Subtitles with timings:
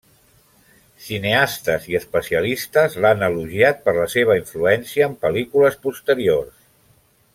[1.07, 6.57] Cineastes i especialistes l'han elogiat per la seva influència en pel·lícules posteriors.